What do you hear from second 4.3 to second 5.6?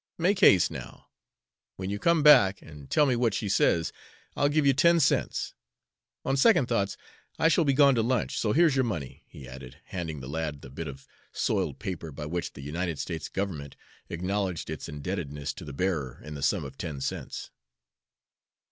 I'll give you ten cents.